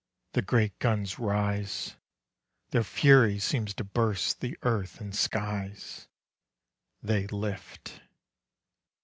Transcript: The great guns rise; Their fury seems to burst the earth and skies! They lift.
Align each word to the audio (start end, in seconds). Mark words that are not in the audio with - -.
The 0.33 0.41
great 0.41 0.79
guns 0.79 1.19
rise; 1.19 1.95
Their 2.71 2.81
fury 2.83 3.37
seems 3.37 3.75
to 3.75 3.83
burst 3.83 4.39
the 4.41 4.57
earth 4.63 4.99
and 4.99 5.13
skies! 5.13 6.07
They 7.03 7.27
lift. 7.27 8.01